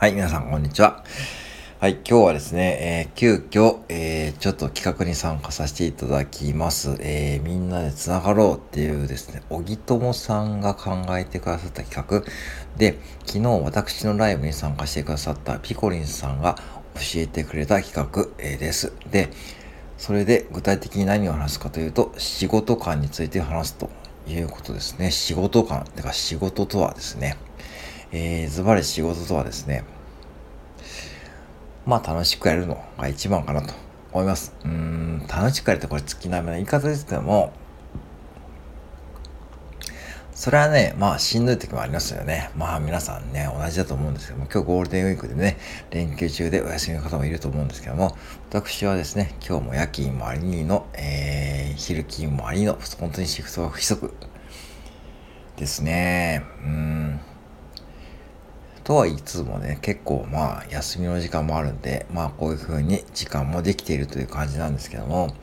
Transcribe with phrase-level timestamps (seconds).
[0.00, 1.04] はい、皆さん、こんにちは。
[1.78, 6.96] はい、今日はですね、えー、急遽、えー、ちょっと企画に参加させていただきます。
[7.00, 12.24] えー、みんなで繋がろうっていうですね、小木友さんが考えてくださった企画
[12.78, 16.56] で、昨日私のライブに参加してくださったピコリンさんが
[16.94, 18.94] 教えてくれた企画、えー、です。
[19.10, 19.28] で、
[19.98, 23.90] それで具体的に何を話すかというと、仕事観について話すと
[24.26, 25.10] いうことですね。
[25.10, 27.36] 仕事観、てか仕事とはですね、
[28.12, 29.84] えー、ズバリ仕事とはですね、
[31.86, 33.72] まあ楽しくやるのが一番かなと
[34.12, 34.54] 思います。
[34.64, 37.52] うん、楽しくやるってこれ月並みな言い方ですけども、
[40.40, 42.50] それはね、まあしんどい時もありますよね。
[42.56, 45.58] まあ皆さんね、同じだと思うんですけども、今日ゴールデンウィークでね、
[45.90, 48.16] 連休中でお休みの方もいると思うんですけども、
[48.48, 54.14] 私はですね、今日も夜勤もありの、えー、昼勤もありの、本当にシフトが不規則
[55.56, 56.42] ですね。
[56.64, 56.79] うん。
[58.84, 65.34] とはいつつもね、結構まあ休みの時間もあるんで、まあこういう風に時間もできているという感じなんですけども、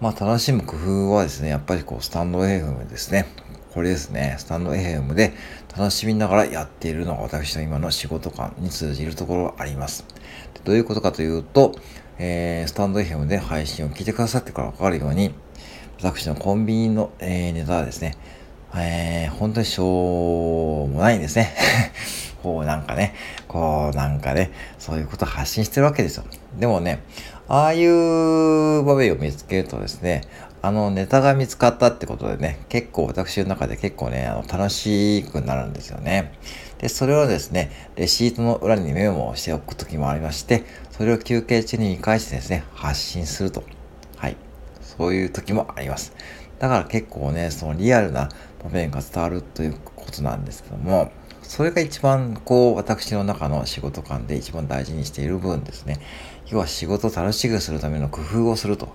[0.00, 3.26] まあ楽しむ工夫はですね、やっぱりこうスタンド FM ですね。
[3.74, 5.32] これですね、スタンド FM で
[5.76, 10.04] 楽しみながらやっているのが私の今の仕事感に通じるところがあります。
[10.64, 11.76] どういうことかというと、
[12.18, 15.32] えー、スタンド FM で配信を聞いてくださってからわかるように、
[16.02, 18.16] 私のコンビニの、えー、ネタはですね、
[18.74, 21.54] えー、本当にしょうもないんですね。
[22.42, 23.14] こうなんかね、
[23.48, 26.24] こうなんかね、そういうことを発信してるわけですよ。
[26.58, 27.02] でもね、
[27.48, 30.22] ああいう場面を見つけるとですね、
[30.62, 36.32] あのネタが見つかったってことでね、結構私の中で結構ね、あの楽しくなるんですよね。
[36.78, 43.64] で、それをですね、レシートの裏にメモをしておくときもありまして、それを休憩中に見返してですね、発信すると。
[44.16, 44.36] はい。
[44.82, 46.12] そういう時もあります。
[46.58, 48.28] だから結構ね、そのリアルな
[48.62, 51.10] 場面が伝わるということなんですけども、
[51.50, 55.98] それが一番こう私の中の仕事観で一番大事にしている部分ですね。
[56.46, 58.88] 要は仕事を楽しくするための工夫をすると。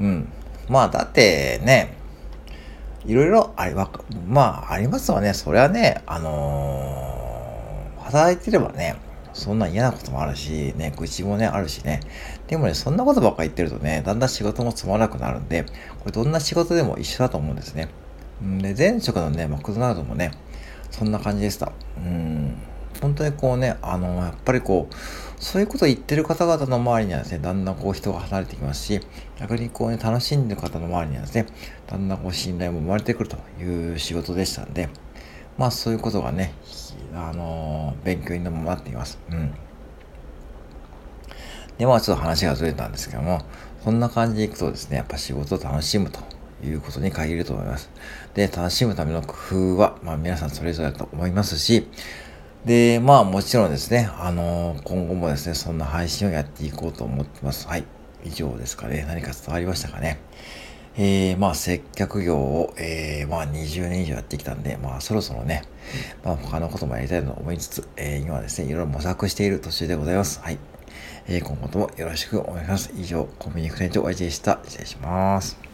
[0.00, 0.32] うん。
[0.70, 1.92] まあだってね、
[3.04, 3.90] いろいろありま、
[4.26, 5.34] まあありますわね。
[5.34, 8.96] それはね、あのー、働いてればね、
[9.34, 12.00] そんな嫌なこともあるし、ね、愚痴もね、あるしね。
[12.46, 17.90] でもね、そんなことばっか言ってるとね、だんだん仕事もつまらなくなるんで、これどんな仕事でも一緒だと思うんですね。
[18.62, 20.32] で、前職のね、マクドナルドもね、
[20.90, 21.72] そんな感じでした。
[21.96, 22.54] うん。
[23.00, 24.94] 本当にこうね、あの、やっぱりこう、
[25.40, 29.00] そういうことを言ってる方々の周りにはですね、だんだんこう人が離れてきますし、
[29.38, 31.46] 逆にこうね、楽しんでる方の周りにはですね、
[31.86, 34.88] だんだんこう信頼も生まれてくるという仕事でしたんで、
[35.56, 36.54] まあそういうことがね、
[37.14, 39.18] あの、勉強にもなっています。
[39.30, 39.54] うん。
[41.78, 43.42] で、まあちょっと話がずれたんですけども、
[43.84, 46.20] そんな感じでいくとですね、やっぱ仕事を楽しむと
[46.64, 47.90] いうことに限ると思います。
[48.34, 49.34] で、楽しむための工
[49.74, 51.86] 夫は、まあ皆さんそれぞれだと思いますし、
[52.64, 57.68] で、まあもちろんですね、あのー、今後もですね、そんな配信をやっていこうと思ってます。
[57.68, 57.84] はい。
[58.24, 59.04] 以上ですかね。
[59.06, 60.18] 何か伝わりましたかね。
[60.96, 65.62] えー、まあ接客業を、えー、まあ20年以上やってきたんで、まあそろそろね、
[66.24, 70.40] まあ他のこともやりたいと思いつつ、えー、今はですね、いろいろ模索している途中でございます。
[70.40, 70.58] はい。
[71.28, 72.90] えー、今後ともよろしくお願いします。
[72.96, 74.58] 以上、コンビニクレンチお会いでした。
[74.64, 75.67] 失礼します。